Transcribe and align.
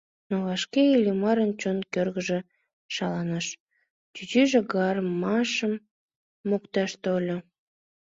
Но 0.29 0.35
вашке 0.45 0.81
Иллимарын 0.95 1.51
чон 1.61 1.77
кочыжо 1.93 2.39
шаланыш: 2.95 3.47
чӱчӱжӧ 4.13 4.59
гамашым 4.71 5.73
мокташ 6.49 6.91
тольо. 7.03 7.37